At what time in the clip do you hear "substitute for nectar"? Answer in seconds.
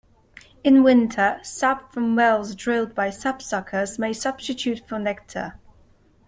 4.13-5.59